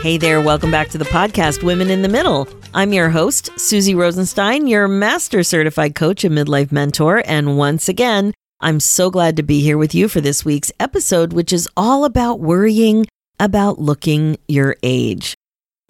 [0.00, 2.46] Hey there, welcome back to the podcast Women in the Middle.
[2.72, 7.20] I'm your host, Suzy Rosenstein, your master certified coach and midlife mentor.
[7.26, 11.32] And once again, I'm so glad to be here with you for this week's episode,
[11.32, 13.08] which is all about worrying
[13.40, 15.34] about looking your age.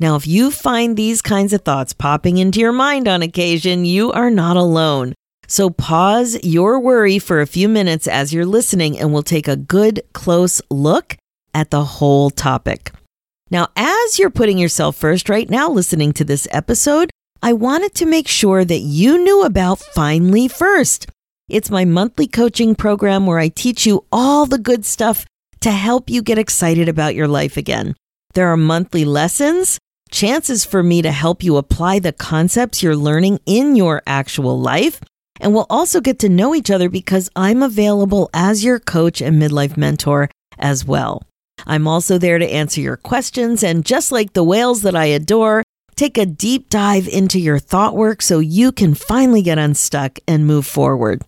[0.01, 4.11] Now, if you find these kinds of thoughts popping into your mind on occasion, you
[4.13, 5.13] are not alone.
[5.49, 9.57] So pause your worry for a few minutes as you're listening, and we'll take a
[9.57, 11.19] good, close look
[11.53, 12.93] at the whole topic.
[13.51, 17.11] Now, as you're putting yourself first right now, listening to this episode,
[17.43, 21.07] I wanted to make sure that you knew about Finally First.
[21.49, 25.25] It's my monthly coaching program where I teach you all the good stuff
[25.61, 27.95] to help you get excited about your life again.
[28.35, 29.79] There are monthly lessons,
[30.11, 35.01] chances for me to help you apply the concepts you're learning in your actual life.
[35.41, 39.41] And we'll also get to know each other because I'm available as your coach and
[39.41, 41.23] midlife mentor as well.
[41.67, 45.63] I'm also there to answer your questions and just like the whales that I adore,
[45.97, 50.47] take a deep dive into your thought work so you can finally get unstuck and
[50.47, 51.23] move forward.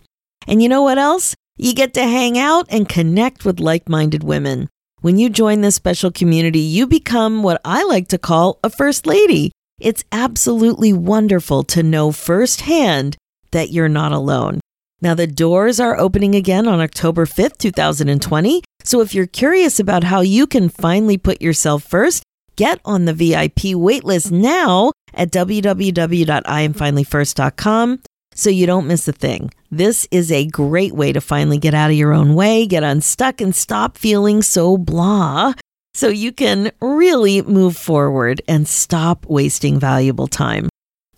[0.46, 1.34] And you know what else?
[1.56, 4.68] You get to hang out and connect with like minded women.
[5.00, 9.06] When you join this special community, you become what I like to call a first
[9.06, 9.52] lady.
[9.80, 13.16] It's absolutely wonderful to know firsthand
[13.50, 14.60] that you're not alone.
[15.02, 18.62] Now, the doors are opening again on October 5th, 2020.
[18.84, 22.22] So if you're curious about how you can finally put yourself first,
[22.56, 28.00] get on the VIP waitlist now at www.iamfinallyfirst.com
[28.34, 29.50] so you don't miss a thing.
[29.70, 33.40] This is a great way to finally get out of your own way, get unstuck,
[33.40, 35.54] and stop feeling so blah
[35.94, 40.68] so you can really move forward and stop wasting valuable time.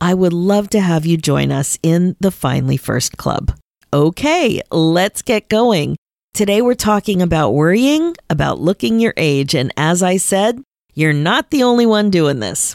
[0.01, 3.55] I would love to have you join us in the Finally First Club.
[3.95, 5.97] Okay, let's get going.
[6.33, 10.63] Today we're talking about worrying, about looking your age, and as I said,
[10.95, 12.75] you're not the only one doing this.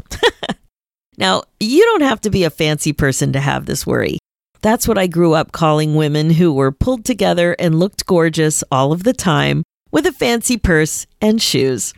[1.18, 4.20] now, you don't have to be a fancy person to have this worry.
[4.62, 8.92] That's what I grew up calling women who were pulled together and looked gorgeous all
[8.92, 11.96] of the time with a fancy purse and shoes.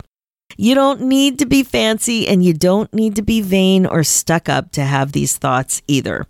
[0.56, 4.48] You don't need to be fancy and you don't need to be vain or stuck
[4.48, 6.26] up to have these thoughts either.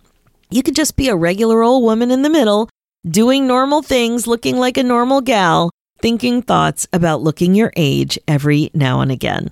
[0.50, 2.68] You could just be a regular old woman in the middle
[3.08, 8.70] doing normal things, looking like a normal gal, thinking thoughts about looking your age every
[8.74, 9.50] now and again.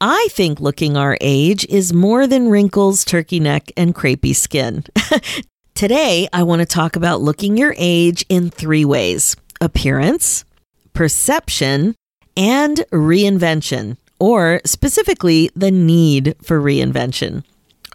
[0.00, 4.84] I think looking our age is more than wrinkles, turkey neck, and crepey skin.
[5.74, 10.44] Today, I want to talk about looking your age in three ways appearance,
[10.92, 11.96] perception,
[12.36, 17.44] and reinvention, or specifically the need for reinvention.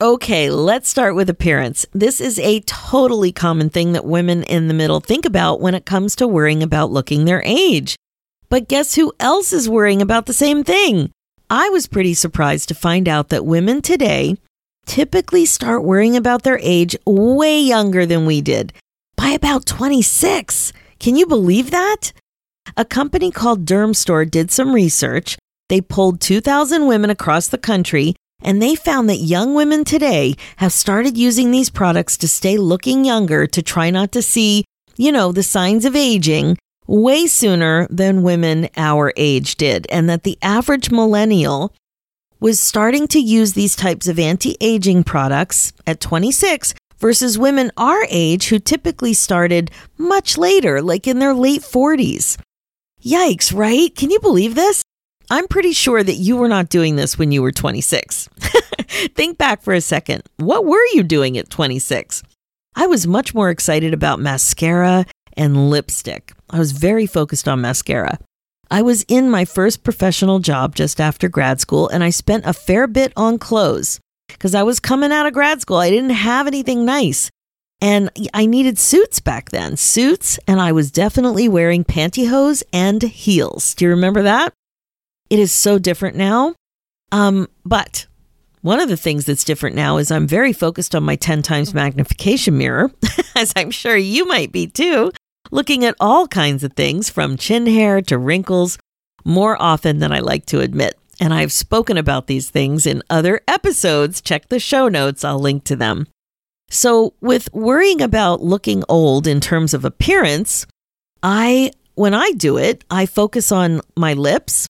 [0.03, 1.86] Okay, let's start with appearance.
[1.94, 5.86] This is a totally common thing that women in the middle think about when it
[5.86, 7.96] comes to worrying about looking their age.
[8.50, 11.09] But guess who else is worrying about the same thing?
[11.50, 14.36] I was pretty surprised to find out that women today
[14.86, 18.74] typically start worrying about their age way younger than we did,
[19.16, 20.74] by about 26.
[21.00, 22.12] Can you believe that?
[22.75, 25.38] A company called Dermstore did some research.
[25.70, 30.73] They polled 2,000 women across the country and they found that young women today have
[30.73, 34.65] started using these products to stay looking younger to try not to see,
[34.97, 39.87] you know, the signs of aging way sooner than women our age did.
[39.89, 41.73] And that the average millennial
[42.39, 48.05] was starting to use these types of anti aging products at 26 versus women our
[48.09, 52.37] age who typically started much later, like in their late 40s.
[53.03, 53.93] Yikes, right?
[53.95, 54.83] Can you believe this?
[55.33, 58.29] I'm pretty sure that you were not doing this when you were 26.
[59.16, 60.21] Think back for a second.
[60.38, 62.22] What were you doing at 26?
[62.75, 66.34] I was much more excited about mascara and lipstick.
[66.52, 68.19] I was very focused on mascara.
[68.69, 72.53] I was in my first professional job just after grad school, and I spent a
[72.53, 75.78] fair bit on clothes because I was coming out of grad school.
[75.78, 77.31] I didn't have anything nice.
[77.81, 83.73] And I needed suits back then, suits, and I was definitely wearing pantyhose and heels.
[83.73, 84.53] Do you remember that?
[85.34, 86.53] It is so different now.
[87.12, 88.06] Um, but
[88.62, 91.74] one of the things that's different now is I'm very focused on my 10 times
[91.74, 92.91] magnification mirror,
[93.35, 95.12] as I'm sure you might be too,
[95.50, 98.78] looking at all kinds of things from chin hair to wrinkles
[99.26, 101.00] more often than I like to admit.
[101.20, 104.22] And I've spoken about these things in other episodes.
[104.22, 106.06] Check the show notes, I'll link to them.
[106.70, 110.68] So, with worrying about looking old in terms of appearance,
[111.24, 114.68] I, when I do it, I focus on my lips,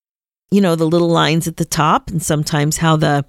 [0.53, 3.25] you know, the little lines at the top, and sometimes how the,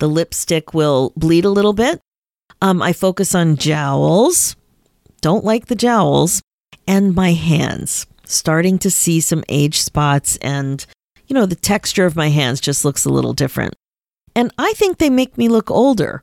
[0.00, 1.98] the lipstick will bleed a little bit.
[2.60, 4.54] Um, I focus on jowls,
[5.22, 6.42] don't like the jowls,
[6.86, 10.84] and my hands, starting to see some age spots, and,
[11.26, 13.74] you know, the texture of my hands just looks a little different.
[14.36, 16.22] And I think they make me look older.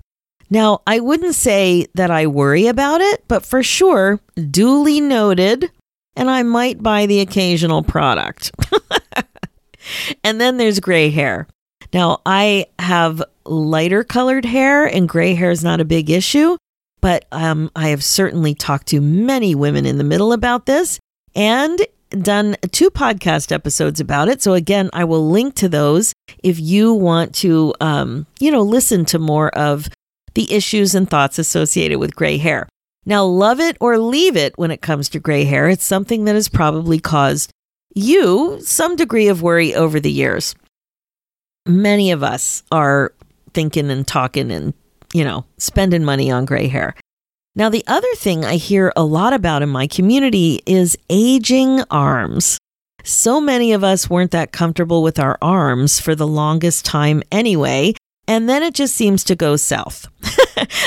[0.52, 4.20] Now, I wouldn't say that I worry about it, but for sure,
[4.52, 5.72] duly noted,
[6.16, 8.52] and I might buy the occasional product.
[10.24, 11.48] and then there's gray hair.
[11.94, 16.58] Now, I have lighter colored hair, and gray hair is not a big issue,
[17.02, 21.00] but um, I have certainly talked to many women in the middle about this
[21.36, 24.42] and done two podcast episodes about it.
[24.42, 29.06] So, again, I will link to those if you want to, um, you know, listen
[29.06, 29.90] to more of
[30.34, 32.68] the issues and thoughts associated with gray hair.
[33.06, 35.70] Now, love it or leave it when it comes to gray hair.
[35.70, 37.52] It's something that has probably caused
[37.96, 40.54] you some degree of worry over the years.
[41.66, 43.14] Many of us are
[43.54, 44.74] thinking and talking and,
[45.14, 46.94] you know, spending money on gray hair.
[47.56, 52.58] Now, the other thing I hear a lot about in my community is aging arms.
[53.04, 57.94] So many of us weren't that comfortable with our arms for the longest time anyway,
[58.28, 60.08] and then it just seems to go south.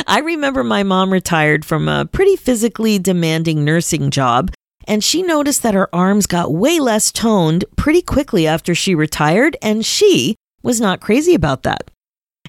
[0.06, 4.52] I remember my mom retired from a pretty physically demanding nursing job,
[4.88, 9.56] and she noticed that her arms got way less toned pretty quickly after she retired,
[9.60, 11.90] and she was not crazy about that.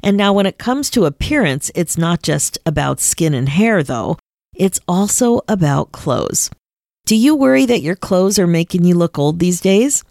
[0.01, 4.17] And now, when it comes to appearance, it's not just about skin and hair, though,
[4.55, 6.49] it's also about clothes.
[7.05, 10.03] Do you worry that your clothes are making you look old these days?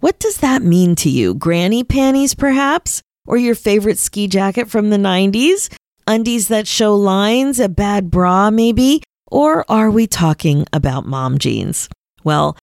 [0.00, 1.34] What does that mean to you?
[1.34, 3.02] Granny panties, perhaps?
[3.26, 5.72] Or your favorite ski jacket from the 90s?
[6.06, 9.02] Undies that show lines, a bad bra, maybe?
[9.32, 11.88] Or are we talking about mom jeans?
[12.22, 12.54] Well,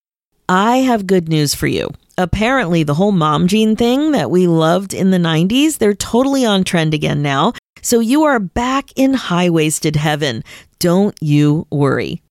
[0.47, 1.89] I have good news for you.
[2.15, 6.63] Apparently, the whole mom jean thing that we loved in the 90s, they're totally on
[6.63, 7.53] trend again now.
[7.81, 10.43] So you are back in high waisted heaven.
[10.77, 12.21] Don't you worry.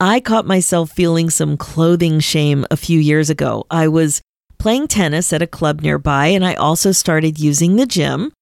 [0.00, 3.66] I caught myself feeling some clothing shame a few years ago.
[3.70, 4.20] I was
[4.58, 8.32] playing tennis at a club nearby, and I also started using the gym.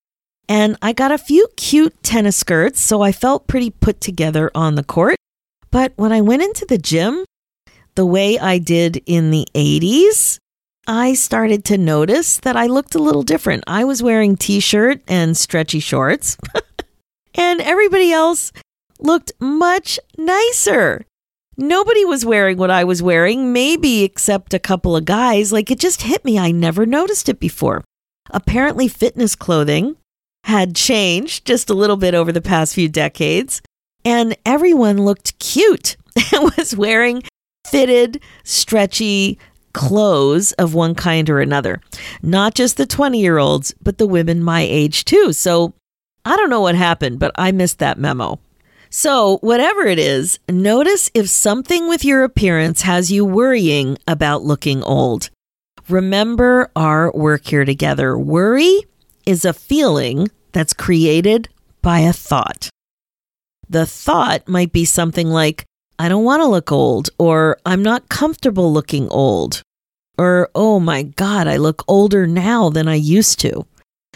[0.48, 4.76] And I got a few cute tennis skirts, so I felt pretty put together on
[4.76, 5.16] the court.
[5.70, 7.24] But when I went into the gym,
[7.94, 10.38] the way I did in the 80s,
[10.86, 13.64] I started to notice that I looked a little different.
[13.66, 16.38] I was wearing t shirt and stretchy shorts,
[17.34, 18.52] and everybody else
[18.98, 21.04] looked much nicer.
[21.58, 25.52] Nobody was wearing what I was wearing, maybe except a couple of guys.
[25.52, 26.38] Like it just hit me.
[26.38, 27.84] I never noticed it before.
[28.30, 29.96] Apparently, fitness clothing
[30.44, 33.60] had changed just a little bit over the past few decades,
[34.04, 35.96] and everyone looked cute
[36.34, 37.22] and was wearing
[37.66, 39.38] fitted, stretchy
[39.72, 41.80] clothes of one kind or another.
[42.22, 45.32] Not just the 20 year olds, but the women my age too.
[45.32, 45.74] So
[46.24, 48.40] I don't know what happened, but I missed that memo.
[48.90, 54.82] So, whatever it is, notice if something with your appearance has you worrying about looking
[54.82, 55.28] old.
[55.90, 58.18] Remember our work here together.
[58.18, 58.84] Worry
[59.28, 61.50] is a feeling that's created
[61.82, 62.70] by a thought.
[63.68, 65.66] The thought might be something like,
[65.98, 69.60] I don't want to look old, or I'm not comfortable looking old,
[70.16, 73.66] or oh my God, I look older now than I used to.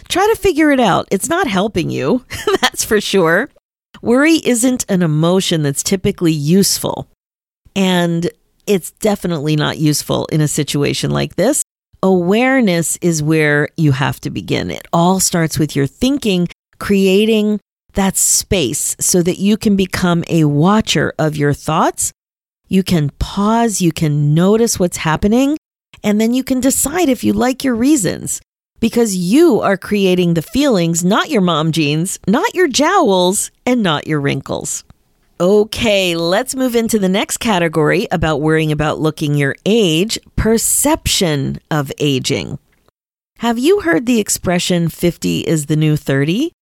[0.09, 1.09] Try to figure it out.
[1.11, 2.25] It's not helping you,
[2.63, 3.51] that's for sure.
[4.01, 7.07] Worry isn't an emotion that's typically useful.
[7.77, 8.31] And
[8.67, 11.63] it's definitely not useful in a situation like this.
[12.05, 14.73] Awareness is where you have to begin.
[14.73, 16.49] It all starts with your thinking,
[16.81, 17.61] creating
[17.93, 22.11] that space so that you can become a watcher of your thoughts.
[22.67, 25.57] You can pause, you can notice what's happening,
[26.03, 28.41] and then you can decide if you like your reasons
[28.81, 34.09] because you are creating the feelings, not your mom jeans, not your jowls, and not
[34.09, 34.83] your wrinkles.
[35.41, 41.91] Okay, let's move into the next category about worrying about looking your age perception of
[41.99, 42.59] aging.
[43.39, 46.53] Have you heard the expression 50 is the new 30?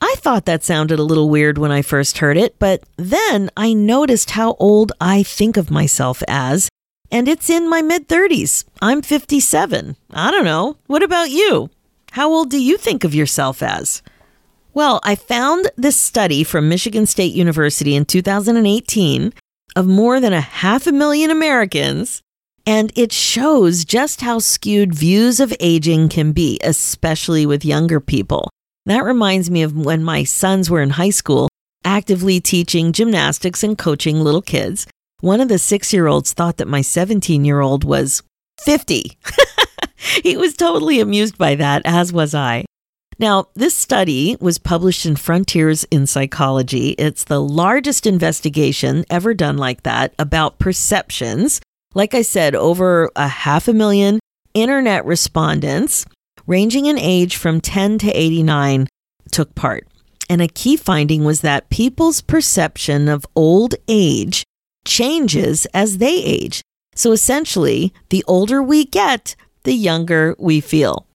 [0.00, 3.74] I thought that sounded a little weird when I first heard it, but then I
[3.74, 6.70] noticed how old I think of myself as
[7.10, 8.64] and it's in my mid 30s.
[8.80, 9.96] I'm 57.
[10.12, 10.76] I don't know.
[10.86, 11.70] What about you?
[12.12, 14.02] How old do you think of yourself as?
[14.72, 19.32] Well, I found this study from Michigan State University in 2018
[19.74, 22.22] of more than a half a million Americans,
[22.66, 28.50] And it shows just how skewed views of aging can be, especially with younger people.
[28.86, 31.48] That reminds me of when my sons were in high school,
[31.84, 34.86] actively teaching gymnastics and coaching little kids.
[35.20, 38.22] One of the six year olds thought that my 17 year old was
[38.60, 39.18] 50.
[40.22, 42.66] he was totally amused by that, as was I.
[43.20, 46.92] Now, this study was published in Frontiers in Psychology.
[46.92, 51.60] It's the largest investigation ever done like that about perceptions.
[51.94, 54.20] Like I said, over a half a million
[54.54, 56.06] internet respondents,
[56.46, 58.86] ranging in age from 10 to 89,
[59.30, 59.86] took part.
[60.30, 64.44] And a key finding was that people's perception of old age
[64.86, 66.62] changes as they age.
[66.94, 71.06] So essentially, the older we get, the younger we feel.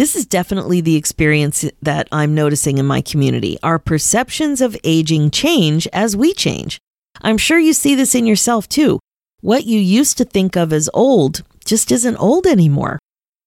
[0.00, 3.58] This is definitely the experience that I'm noticing in my community.
[3.62, 6.78] Our perceptions of aging change as we change.
[7.20, 8.98] I'm sure you see this in yourself too.
[9.42, 12.98] What you used to think of as old just isn't old anymore.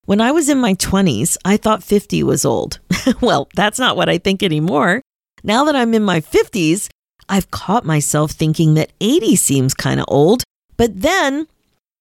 [0.05, 2.79] When I was in my 20s, I thought 50 was old.
[3.19, 5.01] well, that's not what I think anymore.
[5.43, 6.87] Now that I'm in my 50s,
[7.27, 10.43] I've caught myself thinking that 80 seems kind of old.
[10.77, 11.47] But then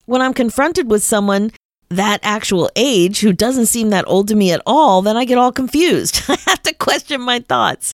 [0.05, 1.53] when I'm confronted with someone
[1.93, 5.39] that actual age who doesn't seem that old to me at all, then I get
[5.39, 6.23] all confused.
[6.29, 7.93] I have to question my thoughts.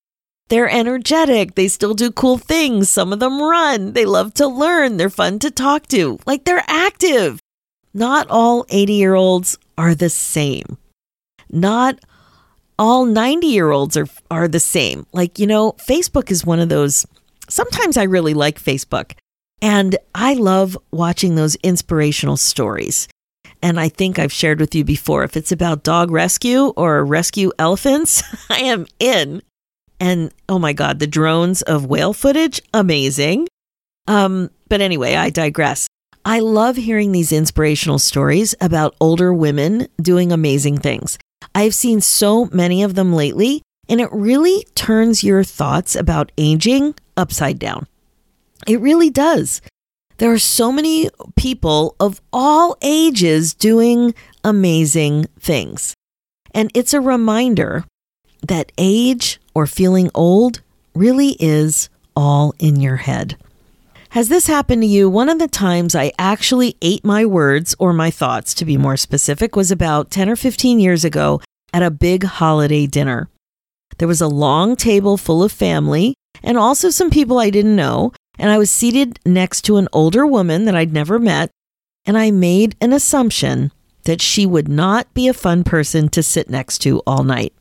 [0.48, 1.54] They're energetic.
[1.54, 2.88] They still do cool things.
[2.88, 3.92] Some of them run.
[3.92, 4.96] They love to learn.
[4.96, 6.18] They're fun to talk to.
[6.26, 7.40] Like they're active.
[7.92, 10.78] Not all 80 year olds are the same.
[11.50, 11.98] Not
[12.78, 15.06] all 90 year olds are, are the same.
[15.12, 17.06] Like, you know, Facebook is one of those.
[17.48, 19.12] Sometimes I really like Facebook.
[19.60, 23.08] And I love watching those inspirational stories.
[23.62, 27.50] And I think I've shared with you before if it's about dog rescue or rescue
[27.58, 29.42] elephants, I am in.
[30.00, 33.48] And oh my God, the drones of whale footage, amazing.
[34.06, 35.86] Um, but anyway, I digress.
[36.24, 41.18] I love hearing these inspirational stories about older women doing amazing things.
[41.54, 46.94] I've seen so many of them lately, and it really turns your thoughts about aging
[47.16, 47.86] upside down.
[48.66, 49.62] It really does.
[50.18, 55.94] There are so many people of all ages doing amazing things.
[56.52, 57.84] And it's a reminder
[58.46, 60.60] that age or feeling old
[60.92, 63.36] really is all in your head.
[64.10, 65.08] Has this happened to you?
[65.08, 68.96] One of the times I actually ate my words or my thoughts, to be more
[68.96, 71.40] specific, was about 10 or 15 years ago
[71.72, 73.28] at a big holiday dinner.
[73.98, 78.12] There was a long table full of family and also some people I didn't know,
[78.38, 81.50] and I was seated next to an older woman that I'd never met,
[82.06, 83.72] and I made an assumption
[84.04, 87.52] that she would not be a fun person to sit next to all night.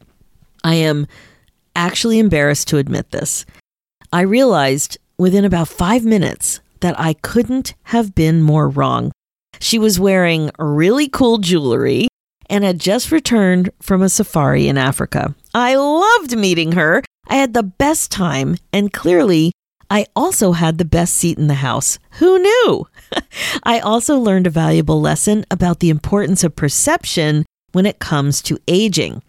[0.63, 1.07] I am
[1.75, 3.45] actually embarrassed to admit this.
[4.13, 9.11] I realized within about five minutes that I couldn't have been more wrong.
[9.59, 12.07] She was wearing really cool jewelry
[12.49, 15.35] and had just returned from a safari in Africa.
[15.53, 17.03] I loved meeting her.
[17.27, 19.51] I had the best time, and clearly,
[19.89, 21.97] I also had the best seat in the house.
[22.19, 22.87] Who knew?
[23.63, 28.59] I also learned a valuable lesson about the importance of perception when it comes to
[28.67, 29.21] aging.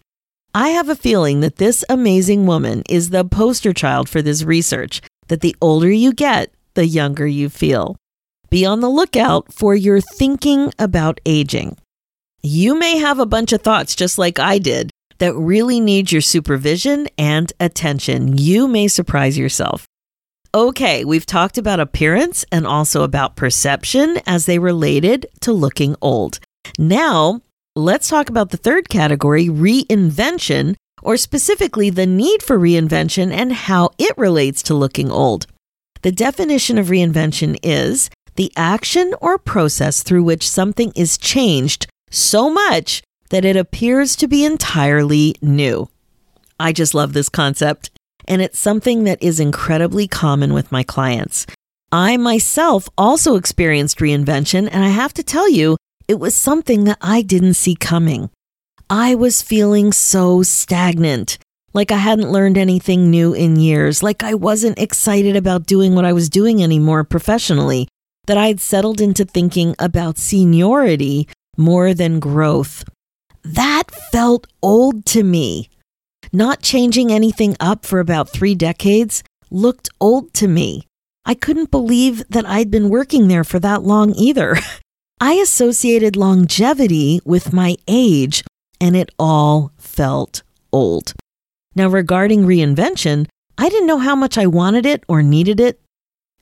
[0.53, 5.01] I have a feeling that this amazing woman is the poster child for this research
[5.27, 7.95] that the older you get, the younger you feel.
[8.49, 11.77] Be on the lookout for your thinking about aging.
[12.41, 14.89] You may have a bunch of thoughts, just like I did,
[15.19, 18.37] that really need your supervision and attention.
[18.37, 19.85] You may surprise yourself.
[20.55, 26.39] Okay, we've talked about appearance and also about perception as they related to looking old.
[26.79, 27.41] Now,
[27.75, 33.91] let's talk about the third category reinvention, or specifically the need for reinvention and how
[33.99, 35.45] it relates to looking old.
[36.01, 42.49] The definition of reinvention is the action or process through which something is changed so
[42.49, 45.89] much that it appears to be entirely new.
[46.59, 47.91] I just love this concept
[48.29, 51.47] and it's something that is incredibly common with my clients.
[51.91, 55.75] I myself also experienced reinvention, and I have to tell you,
[56.07, 58.29] it was something that I didn't see coming.
[58.89, 61.39] I was feeling so stagnant,
[61.73, 66.05] like I hadn't learned anything new in years, like I wasn't excited about doing what
[66.05, 67.87] I was doing anymore professionally,
[68.27, 72.83] that I'd settled into thinking about seniority more than growth.
[73.43, 75.69] That felt old to me
[76.31, 80.85] not changing anything up for about three decades looked old to me.
[81.25, 84.57] I couldn't believe that I'd been working there for that long either.
[85.21, 88.43] I associated longevity with my age,
[88.79, 91.13] and it all felt old.
[91.75, 95.81] Now, regarding reinvention, I didn't know how much I wanted it or needed it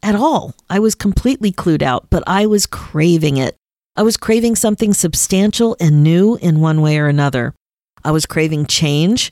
[0.03, 0.53] at all.
[0.70, 3.56] I was completely clued out, but I was craving it.
[3.96, 7.56] I was craving something substantial and new in one way or another.
[8.03, 9.32] I was craving change.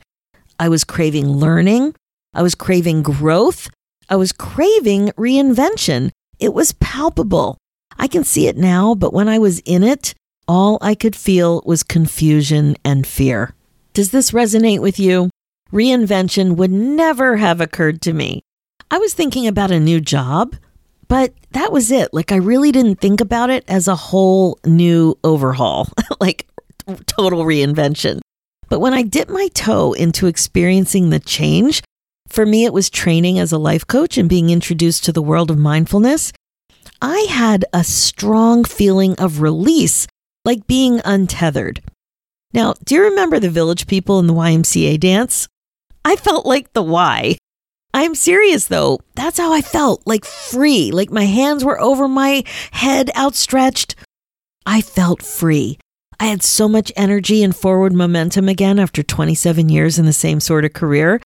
[0.59, 1.95] I was craving learning.
[2.33, 3.69] I was craving growth.
[4.09, 6.11] I was craving reinvention.
[6.39, 7.57] It was palpable.
[7.97, 10.13] I can see it now, but when I was in it,
[10.47, 13.53] all I could feel was confusion and fear.
[13.93, 15.29] Does this resonate with you?
[15.71, 18.41] Reinvention would never have occurred to me.
[18.91, 20.55] I was thinking about a new job,
[21.07, 22.13] but that was it.
[22.13, 25.87] Like, I really didn't think about it as a whole new overhaul,
[26.19, 26.47] like
[27.07, 28.19] total reinvention.
[28.69, 31.81] But when I dipped my toe into experiencing the change,
[32.27, 35.51] for me, it was training as a life coach and being introduced to the world
[35.51, 36.33] of mindfulness.
[37.01, 40.07] I had a strong feeling of release,
[40.43, 41.81] like being untethered.
[42.53, 45.47] Now, do you remember the village people in the YMCA dance?
[46.03, 47.37] I felt like the Y.
[47.93, 48.99] I'm serious though.
[49.15, 53.95] That's how I felt like free, like my hands were over my head outstretched.
[54.65, 55.77] I felt free.
[56.19, 60.39] I had so much energy and forward momentum again after 27 years in the same
[60.39, 61.21] sort of career.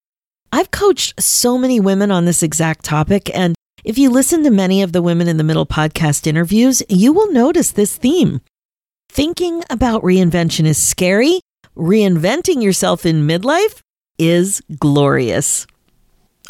[0.52, 4.82] I've coached so many women on this exact topic, and if you listen to many
[4.82, 8.42] of the Women in the Middle podcast interviews, you will notice this theme.
[9.10, 11.40] Thinking about reinvention is scary,
[11.78, 13.80] reinventing yourself in midlife
[14.18, 15.66] is glorious.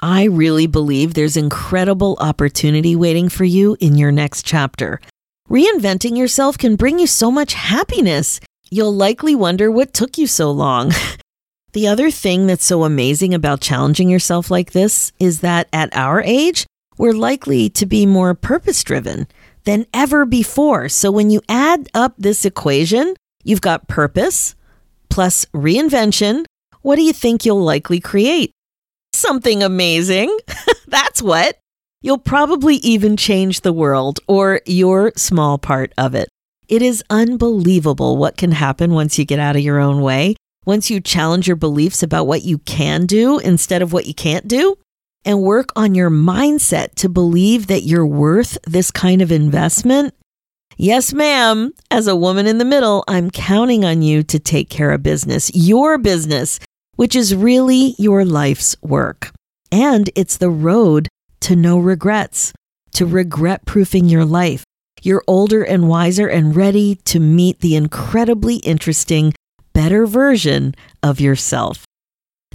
[0.02, 5.02] I really believe there's incredible opportunity waiting for you in your next chapter.
[5.50, 8.40] Reinventing yourself can bring you so much happiness.
[8.70, 10.92] You'll likely wonder what took you so long.
[11.74, 16.22] the other thing that's so amazing about challenging yourself like this is that at our
[16.22, 16.66] age,
[16.98, 19.28] we're likely to be more purpose driven
[19.64, 20.88] than ever before.
[20.88, 24.56] So when you add up this equation, you've got purpose
[25.10, 26.46] plus reinvention.
[26.82, 28.52] What do you think you'll likely create?
[29.20, 30.36] something amazing.
[30.88, 31.59] That's what.
[32.02, 36.30] You'll probably even change the world or your small part of it.
[36.70, 40.90] It is unbelievable what can happen once you get out of your own way, once
[40.90, 44.78] you challenge your beliefs about what you can do instead of what you can't do,
[45.26, 50.14] and work on your mindset to believe that you're worth this kind of investment.
[50.78, 51.74] Yes, ma'am.
[51.92, 55.52] As a woman in the middle, I'm counting on you to take care of business,
[55.54, 56.62] your business,
[56.96, 59.32] which is really your life's work.
[59.74, 61.10] And it's the road
[61.42, 62.54] to no regrets,
[62.94, 64.64] to regret proofing your life.
[65.02, 69.34] You're older and wiser and ready to meet the incredibly interesting,
[69.74, 71.86] better version of yourself.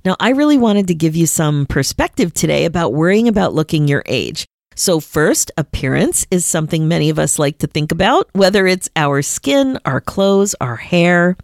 [0.05, 4.03] Now, I really wanted to give you some perspective today about worrying about looking your
[4.05, 4.44] age.
[4.77, 9.23] So, first, appearance is something many of us like to think about, whether it's our
[9.23, 11.37] skin, our clothes, our hair.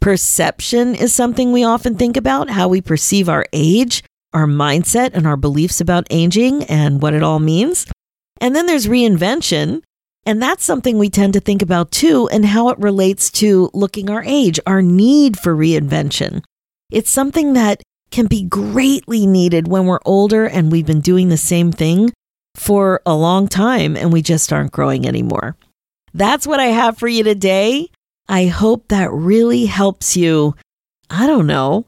[0.00, 5.26] Perception is something we often think about, how we perceive our age, our mindset, and
[5.26, 7.86] our beliefs about aging and what it all means.
[8.40, 9.82] And then there's reinvention.
[10.26, 14.10] And that's something we tend to think about too, and how it relates to looking
[14.10, 16.42] our age, our need for reinvention.
[16.90, 21.36] It's something that can be greatly needed when we're older and we've been doing the
[21.36, 22.12] same thing
[22.54, 25.56] for a long time and we just aren't growing anymore.
[26.14, 27.88] That's what I have for you today.
[28.28, 30.54] I hope that really helps you.
[31.10, 31.86] I don't know.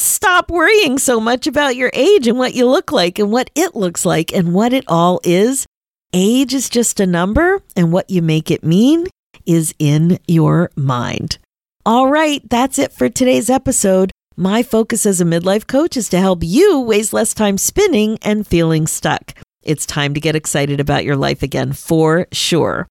[0.00, 3.74] Stop worrying so much about your age and what you look like and what it
[3.74, 5.66] looks like and what it all is.
[6.12, 9.08] Age is just a number, and what you make it mean
[9.44, 11.38] is in your mind.
[11.84, 14.12] All right, that's it for today's episode.
[14.36, 18.46] My focus as a midlife coach is to help you waste less time spinning and
[18.46, 19.34] feeling stuck.
[19.64, 22.86] It's time to get excited about your life again, for sure.